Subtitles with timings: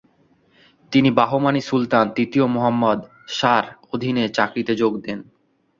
[0.91, 2.99] তিনি বাহমানি সুলতান তৃতীয় মুহাম্মদ
[3.29, 5.19] শাহর অধীনে চাকরিতে যোগ দেন।